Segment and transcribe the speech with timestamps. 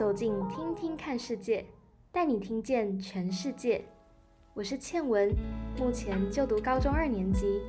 [0.00, 1.62] 走进听听看世界，
[2.10, 3.84] 带你听见全世界。
[4.54, 5.30] 我是倩文，
[5.78, 7.60] 目前就读高中二年级，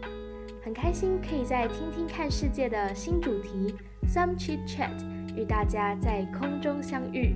[0.64, 3.75] 很开心可以在听听看世界的新主题
[4.07, 4.93] Some Chit Chat
[5.36, 7.36] 与大家在空中相遇。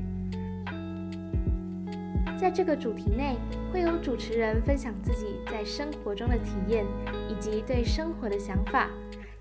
[2.39, 3.35] 在这个主题内，
[3.73, 6.85] 会有主持人分享自己在生活中的体验
[7.29, 8.89] 以及对生活的想法，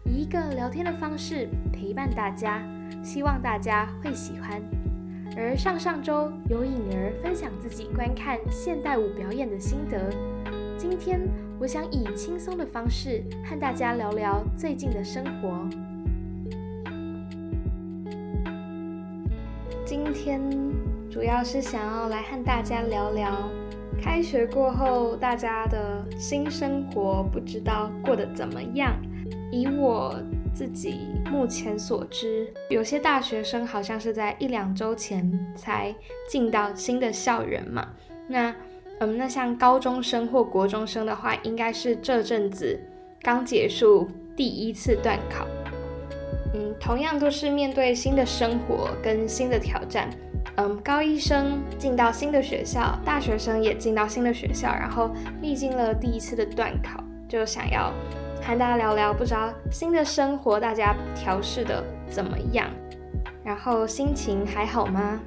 [0.05, 2.61] 以一个聊天的方式陪伴大家。
[3.05, 4.61] 希望大家会喜欢。
[5.37, 9.99] 而上上周有颖儿分享自己观看现代舞表演的心得。
[10.79, 11.21] 今天
[11.59, 15.69] 我想以轻松的方式和大家聊聊最近的生活。
[19.85, 20.41] 今天
[21.11, 23.51] 主要是想要来和大家聊聊
[24.01, 28.95] 开学过后大家的新生活，不知道过得怎么样。
[29.51, 30.15] 以我。
[30.55, 35.93] 自己目前所知，有些大学生好像是在一两周前才
[36.29, 37.89] 进到新的校园嘛。
[38.29, 38.55] 那，
[39.01, 42.81] 嗯，那像高中生或国中生的话，应该是这阵子
[43.21, 45.45] 刚结束第一次段考。
[46.55, 50.09] 嗯，同样都是面对新的生活跟新的挑战。
[50.57, 55.11] 嗯，高一生进到新的学校，大学生也进到新的学校，然后
[55.43, 57.93] 历经了第一次的段考，就想要。
[58.47, 62.69] 和大家聊聊，不知道新的生活大家调试的怎么样，
[63.43, 65.19] 然后心情还好吗？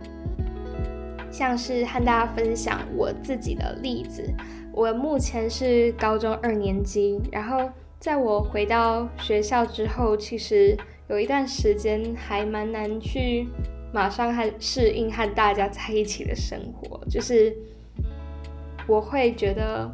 [1.31, 4.23] 像是和大家分享我自己的例子，
[4.71, 7.67] 我目前是高中二年级，然后
[7.99, 10.77] 在我回到学校之后，其实
[11.09, 13.47] 有一段时间还蛮难去
[13.91, 17.51] 马上和适应和大家在一起的生活，就是
[18.85, 19.91] 我会觉得。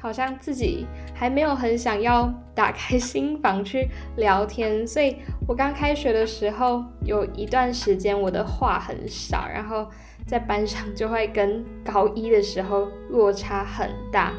[0.00, 9.86] 好像自己还没有很想要打开心房去聊天，所以我刚开学的时候有一段时间我的话很少，然后
[10.26, 14.32] 在班上就会跟高一的时候落差很大，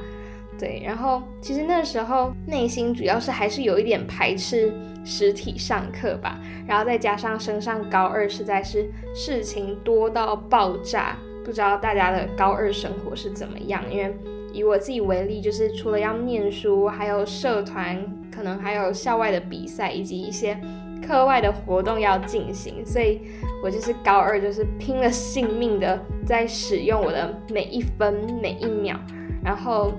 [0.58, 4.74] 对，然后其实那时候内心主要是还是有一点排斥
[5.06, 14.12] 实体上课吧，然后再加上升上高二实在是事情多到爆炸，不知道大家的高二生活是怎么样，因为。
[14.54, 20.60] 以我自己为例，就是除了要念书，还有社团，可能还有校外的比赛，以及一些
[21.08, 23.22] 课外的活动要进行，所以
[23.64, 29.00] 我就是高二，就是拼了性命的在使用我的每一分每一秒。
[29.44, 29.94] 然后，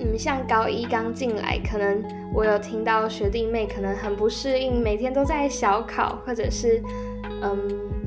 [0.00, 2.02] 嗯，像高一刚进来，可能
[2.34, 6.82] 我有听到学弟妹可能很不适应，每天都在小考，或者是
[7.42, 7.58] 嗯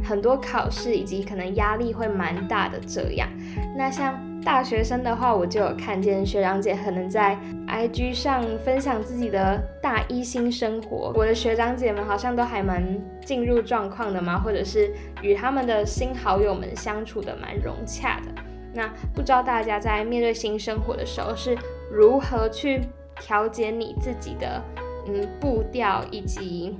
[0.03, 3.29] 很多考试，以及可能压力会蛮大的这样。
[3.78, 4.19] 那像。
[4.44, 7.38] 大学生的话，我就有看见学长姐可能在
[7.68, 11.12] IG 上分享自己的大一新生活。
[11.16, 12.84] 我的学长姐们好像都还蛮
[13.25, 18.41] 进入状况的嘛，或者是与他们的新好友们相处的蛮融洽的。
[18.72, 21.57] 那不知道大家在面对新生活的时候是
[21.91, 22.81] 如何去
[23.19, 24.62] 调节你自己的
[25.07, 26.78] 嗯步调以及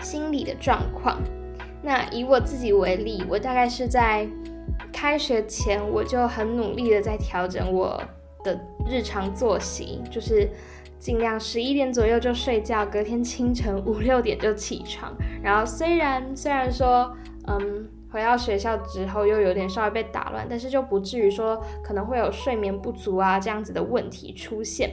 [0.00, 1.20] 心理的状况？
[1.82, 4.26] 那以我自己为例，我大概是在。
[4.92, 8.00] 开学前我就很努力的在调整我
[8.44, 8.58] 的
[8.88, 10.48] 日常作息，就是
[10.98, 15.16] 尽量十一点左右就睡觉，隔天清晨五六点就起床。
[15.42, 17.14] 然后虽然虽然说，
[17.46, 24.90] 嗯，回到学校之后又有点稍微被打乱，但是就不至于说可能会有睡眠不足啊这样子的问题出现。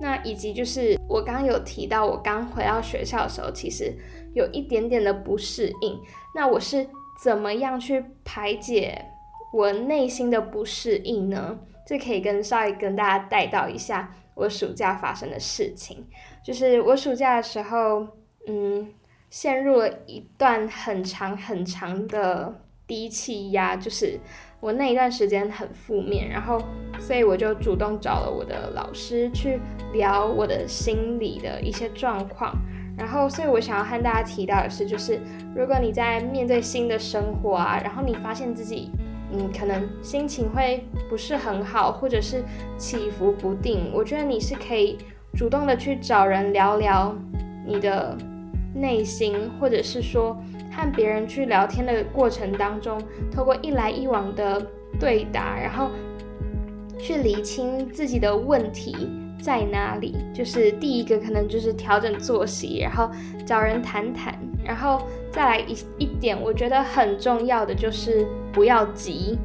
[0.00, 3.94] 那以及就是我刚刚有提到，我刚回到学校的时候，其实
[4.34, 6.00] 有一点点的不适应。
[6.34, 6.86] 那我是
[7.22, 9.04] 怎么样去排解？
[9.52, 16.06] 我内心的不适应呢，就可以跟稍微跟大家带到一下我暑假发生的事情。
[16.42, 18.06] 就是我暑假的时候，
[18.48, 18.88] 嗯，
[19.28, 24.18] 陷入了一段很长很长的低气压，就是
[24.58, 26.58] 我那一段时间很负面，然后
[26.98, 29.60] 所以我就主动找了我的老师去
[29.92, 32.56] 聊我的心理的一些状况。
[32.96, 35.20] 然后，所以我想要和大家提到的是，就是
[35.54, 38.90] 如果你在面对新的生活啊，然后你发现自己。
[39.32, 42.44] 嗯，可能心情会不是很好，或者是
[42.76, 43.90] 起伏不定。
[43.92, 44.98] 我觉得你是可以
[45.34, 47.14] 主动的去找人聊聊
[47.66, 48.16] 你的
[48.74, 50.36] 内心，或者是说
[50.70, 53.00] 和别人去聊天的过程当中，
[53.30, 54.64] 透过一来一往的
[55.00, 55.90] 对答，然后
[56.98, 58.94] 去理清自己的问题
[59.40, 60.16] 在哪里。
[60.34, 63.10] 就是第一个可能就是调整作息，然后
[63.46, 65.06] 找人谈谈，然后。
[65.32, 69.38] 再来一一点，我觉得很重要的就是不要急。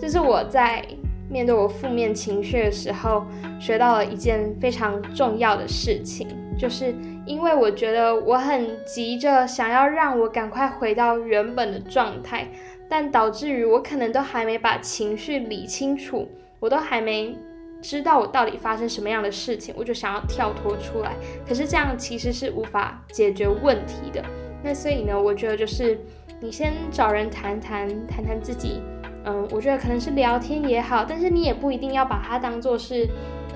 [0.00, 0.84] 这是我在
[1.28, 3.24] 面对我负面情绪的时候
[3.60, 6.26] 学到了一件非常重要的事情，
[6.58, 6.94] 就是
[7.24, 12.46] 因为我觉得我很急着想要让我赶快回到原本的状态，
[12.88, 16.28] 但导致于我可能都还没把情绪理清楚，
[16.60, 17.34] 我都还没
[17.80, 21.14] 知道我到底发生什么样的事情，我就想要跳脱出来。
[21.48, 24.22] 可是这样其实是无法解决问题的。
[24.62, 25.98] 那所以呢，我觉得就是
[26.42, 28.82] 你先找人谈谈，谈谈自己。
[29.24, 33.08] 嗯，我觉得可能是聊天也好，但是你也不一定要把它当做是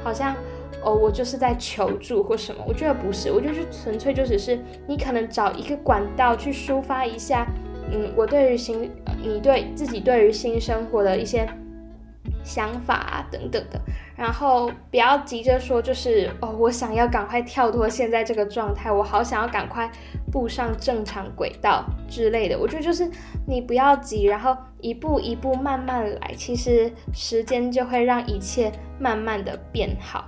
[0.04, 0.32] 好像
[0.84, 2.62] 哦，我就是在求助或什么。
[2.64, 4.56] 我觉得不是，我就是纯粹就只是
[4.86, 7.44] 你可能找一个管道去抒发一下。
[7.90, 8.88] 嗯，我对于新，
[9.20, 11.44] 你对自己对于新生活的一些
[12.44, 13.80] 想法啊等等的，
[14.16, 19.90] 然后不要急着说，就是哦，我想要赶快跳脱现在这个状态，我好想要赶快
[20.32, 22.58] 步上正常轨道之类的。
[22.58, 23.10] 我觉得就是
[23.46, 30.24] 你不要急，然后一步一步慢慢来，其实时间就会让一切慢慢的变好。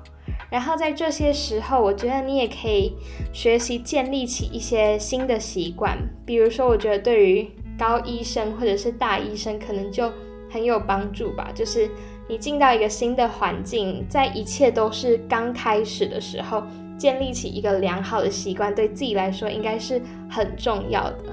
[0.50, 2.94] 然后在这些时候，我觉得你也可以
[3.32, 5.96] 学习建立起一些新的习惯。
[6.26, 10.11] 比如说，我觉得对于高医生或者是大医生，可能就
[10.50, 11.50] 很有帮助吧。
[11.55, 11.90] 就是
[12.28, 16.62] 你进到一个新的环境，在一切都是刚开始的时候，
[16.98, 21.25] 建立起一个良好的习惯，对自己来说应该是很重要的。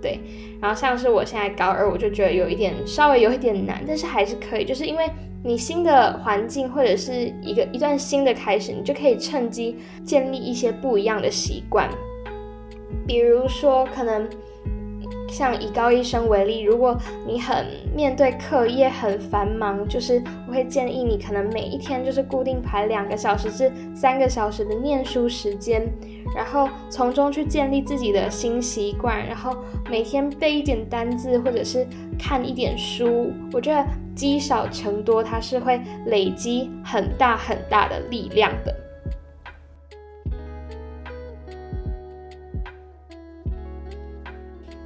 [0.00, 0.20] 对，
[0.60, 5.10] 然后像是我现在高二，我就觉得有一点稍微有一点难，但是还是可以，就是因为。
[5.46, 11.86] 你新的环境或者是一个一段新的开始，你就可以趁机建立一些不一样的习惯。
[13.06, 14.26] 比如说，可能
[15.34, 16.96] 像以高一生为例，如果
[17.26, 25.82] 你很面对课业很繁忙，就是我会建议你可能每一天就是固定排两个小时至三个小时的念书时间，
[26.36, 29.56] 然后从中去建立自己的新习惯，然后
[29.90, 31.84] 每天背一点单字或者是
[32.16, 33.84] 看一点书，我觉得。
[34.14, 38.72] 积少成多，它是会累积很大很大的力量的。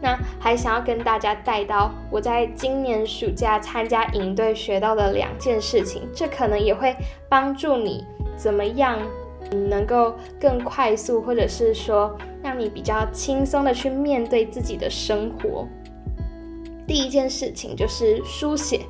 [0.01, 6.95] 那还想要跟大家带到我在今年暑假参加营队学到的两件事情，这可能也会
[7.29, 8.05] 帮助你
[8.37, 8.99] 怎么样
[9.69, 15.67] 能够更快速，或者是说让你比较轻松的去面对自己的生活。
[16.87, 18.81] 第一件事情就是书写。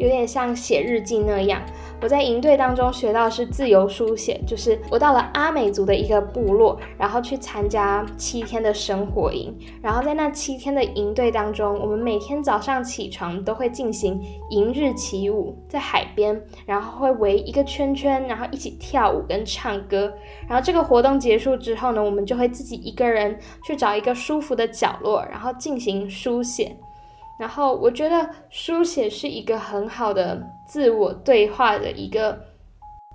[0.00, 1.60] 有点像写日记那样，
[2.00, 14.18] 我在营队当中学到是自由书写，就是我到了阿美族的一个部落，然后去参加七天的生活营，然后在那七天的营队当中，我们每天早上起床都会进行
[14.48, 20.10] 迎日起舞，在海边，然后会围一个圈圈，然后一起跳舞跟唱歌，
[20.48, 26.74] 然后这个活动结束之后呢，我们就会自己一个人去找一个舒服的角落，然后进行书写。
[27.40, 32.38] 然后我觉得书写是一个很好的自我对话的一个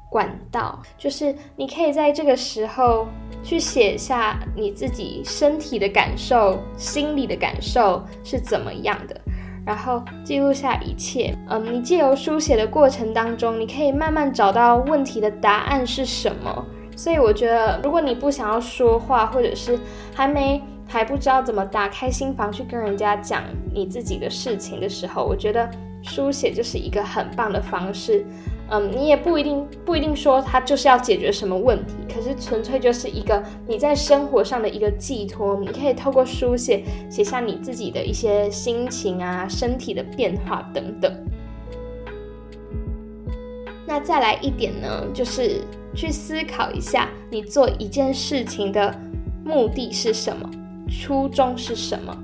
[0.09, 3.05] 管道，就是你可以在这个时候
[3.43, 9.15] 去写下你自己身体的感受、心里的感受是怎么样的，
[9.63, 11.37] 然后记录下一切。
[11.47, 16.65] 嗯，你借由书写的过程当中，你可以慢慢找到问题的答案是什么。
[16.97, 19.77] 所以我觉得，如果你不想要说话，或者是
[20.15, 20.59] 还没。
[20.95, 23.43] 还不知道怎么打开心房去跟人家讲
[23.73, 25.69] 你自己的事情的时候，我觉得
[26.01, 28.25] 书写就是一个很棒的方式。
[28.69, 35.59] 嗯，你也不一定不一定说它就是要解决什么问题，可是纯粹就是一个你在生活上的一个寄托。
[35.59, 41.13] 你可以透过书写写下你自己的一些心情啊、身体的变化等等。
[43.85, 45.59] 那再来一点呢，就是
[45.93, 48.97] 去思考一下你做一件事情的
[49.43, 50.49] 目的是什么。
[50.89, 52.15] 初衷是什么？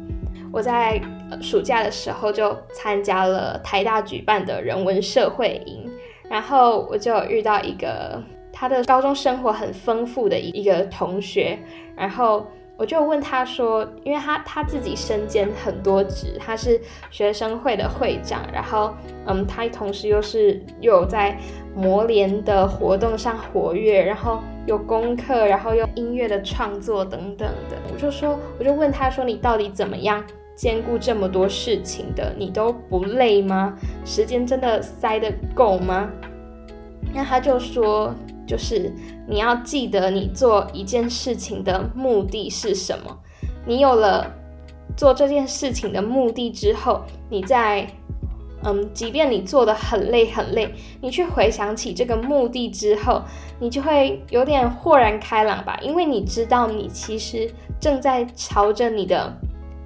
[0.51, 1.01] 我在
[1.41, 5.89] 暑假的时候就参加了台大举办的人文社会营，
[6.29, 11.57] 然后我就遇到一个他的高中生活很丰富的一个同学，
[11.95, 12.45] 然后
[12.81, 18.91] 我就问他说，因为他他自己身兼很多职，他是学生会的会长，然后
[19.27, 21.37] 嗯，他同时又是又有在
[21.75, 24.39] 磨联的活动上活跃，然后。
[24.67, 30.23] 有功课，然后又音乐的创作等等的，我就说，我就问他说，你到底怎么样
[30.53, 32.31] 兼顾这么多事情的？
[32.37, 33.75] 你都不累吗？
[34.05, 36.07] 时间真的塞得够吗？
[37.11, 38.13] 那他就说，
[38.47, 38.93] 就是
[39.27, 43.17] 你要记得你做一件事情的目的是什么。
[43.65, 44.31] 你有了
[44.95, 47.87] 做这件事情的目的之后，你再。
[48.63, 50.71] 嗯，即便你做得很累很累，
[51.01, 53.19] 你去回想起这个目的之后，
[53.59, 59.35] 你就会有点豁然开朗吧，因为你知道你其实正在朝着你的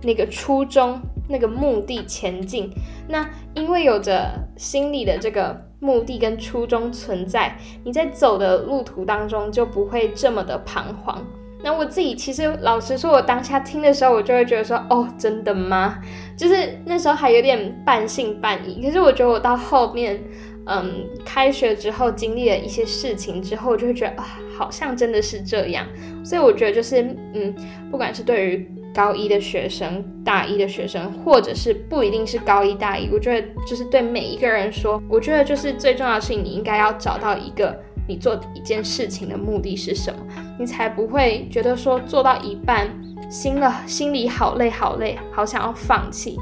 [0.03, 2.71] 那个初衷、那个目的前进。
[3.07, 11.23] 那因为有着心里的这个目的跟初衷存在，你在走的路途当中就不会这么的彷徨。
[11.63, 15.99] 那我自己其实老实说，我当下听的时候，我就会觉得说，哦，真的吗？
[16.37, 18.83] 就是那时候还有点半信半疑。
[18.83, 20.21] 可是我觉得我到后面，
[20.67, 25.87] 嗯，开学之后经历了一些事情之后，就会觉得啊，好像真的是这样。
[26.23, 27.01] 所以我觉得就是，
[27.33, 27.55] 嗯，
[27.89, 37.77] 不管是对于高一的学生、大一的学生，或者是不一定是高一、大一，我觉得就是对每一个人说，我觉得就是最重要的事情，你应该要找到一个。
[38.07, 40.19] 你做一件事情的目的是什么？
[40.59, 42.87] 你才不会觉得说做到一半，
[43.31, 46.37] 心了心里好累好累，好想要放弃。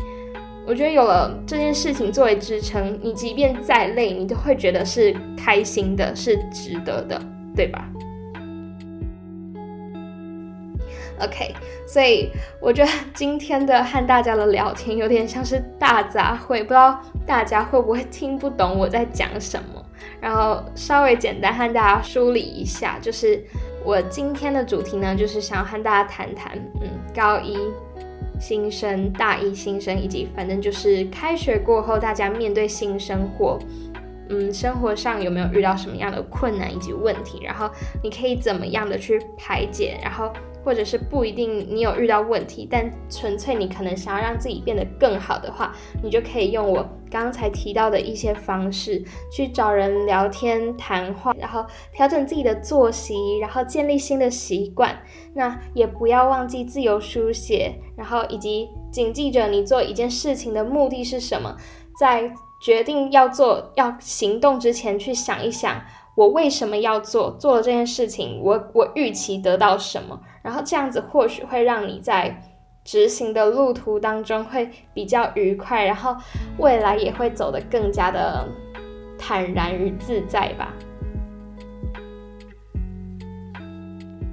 [0.68, 7.18] 我觉得有了这件事情作为支撑，你即便再累，你都会觉得是开心的，是值得的，
[7.56, 7.90] 对吧
[11.24, 11.53] ？OK，
[11.88, 19.84] 所以我觉得今天的和大家的聊天有点像是大杂烩，不知道大家会不会听不懂我在讲什么。
[20.20, 23.42] 然后稍微简单和大家梳理一下，就是
[23.84, 27.58] 我今天的主题呢，就是想要和大家谈谈，嗯，高一
[28.39, 33.58] 新生、大一新生，以及反正就是开学过后大家面对新生活，
[34.30, 37.70] 嗯，生活上有没有遇到什么样的困难以及问题，然后
[38.01, 40.32] 你可以怎么样的去排解，然后。
[40.63, 54.98] 或者是不一定你有遇到问题，但纯粹你可能想要让自己变得更好的话，你就可以用我刚才提到的一些方式去找人聊天谈话，然后调整自己的作息，然后建立新的习惯。
[55.34, 61.55] 那也不要忘记自由书写，然后以及谨记着你做一件事情的目的是什么，
[62.00, 65.82] 在决定要做要行动之前去想一想。
[66.15, 67.36] 我为什么要做？
[67.39, 70.22] 做了这件事情，我我预期得到什么？
[70.44, 72.40] 然后这样子或许会让你在
[72.84, 76.16] 执行的路途当中会比较愉快，然后
[76.58, 78.46] 未来也会走得更加的
[79.18, 80.74] 坦然与自在吧。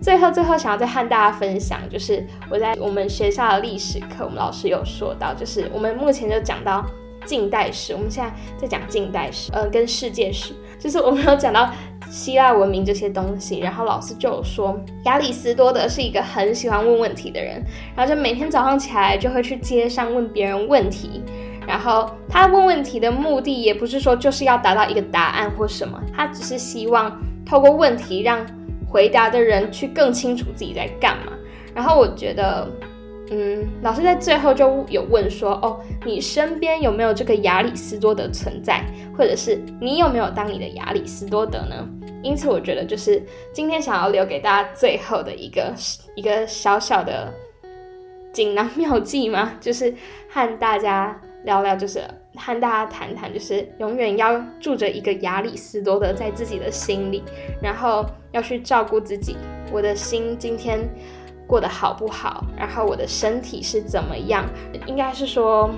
[0.03, 6.85] 最后，最后想要再和大家分享，就是我在我们学校的历史课，我们老师有说到，就是我们目前就讲到
[7.27, 10.55] 近代史，我们现在在讲近代史，呃，跟世界史。
[10.79, 11.71] 就是我们有讲到
[12.11, 17.65] 希腊文明这些东西，然后老师就说，亚里斯多德是一个很喜欢问问题的人，
[17.97, 21.23] 然后就每天早上起来就会去街上问别人问题，
[21.67, 28.45] 然后他问问题的目的也不是说就是要达到一个答案或什么，他只是希望透过问题让
[28.89, 31.33] 回答的人去更清楚自己在干嘛。
[31.73, 32.69] 然后我觉得。
[33.33, 38.85] 嗯，老师在最后就有问说，哦，你身边有没有这个亚里斯多德存在，
[39.17, 41.89] 或者是你有没有当你的亚里斯多德呢？
[42.25, 43.23] 因此，我觉得就是
[43.53, 45.73] 今天想要留给大家最后的一个
[46.17, 47.33] 一个小小的
[48.33, 49.95] 锦囊妙计嘛， 就是
[50.29, 52.03] 和大家聊聊，就是
[52.35, 57.23] 和大家谈谈，就是永远要住着一个亚里斯多德在自己的心里，
[57.63, 59.37] 然后要去照顾自己。
[59.71, 60.81] 我的心今天。
[61.51, 62.45] 过得好不好？
[62.57, 64.49] 然后我的身体是怎么样？
[64.87, 65.69] 应该是说，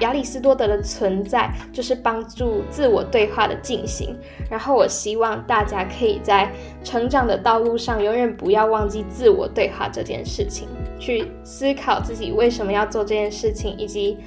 [0.00, 4.14] 亚里斯多德的存在就是帮助自我对话的进行。
[4.50, 6.52] 然后我希望大家可以在
[6.84, 14.18] 成长的道路上，永远不要忘记自我对话这件事情，去思考自己为什么要做这件事情，以及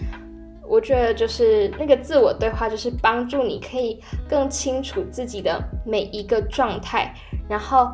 [0.67, 7.13] 我觉得就是那个自我对话，就是帮助你可以更清楚自己的每一个状态，
[7.47, 7.87] 然后。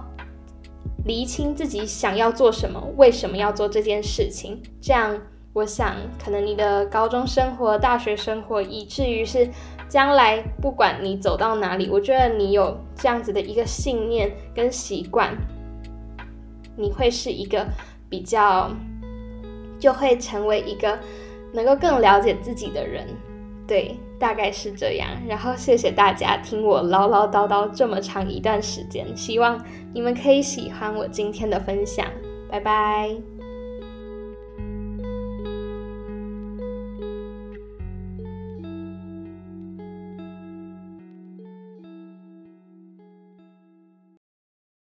[1.07, 5.19] 厘清自己想要做什么，为什么要做这件事情，这样
[5.53, 9.49] 我想，可能你的高中生活、大学生活，以至于是
[9.87, 15.35] 将来不管你走到哪里，我觉得你有这样子的一个信念跟习惯，
[16.75, 17.65] 你会是一个
[18.09, 18.69] 比较，
[19.79, 20.99] 就会成为一个
[21.53, 23.07] 能够更了解自己的人。
[23.67, 25.09] 对，大概是这样。
[25.27, 29.61] 然后谢谢大家听我唠唠叨叨这么长一段时间，希望
[29.93, 32.07] 你们可以喜欢我今天的分享。
[32.49, 33.36] 拜拜。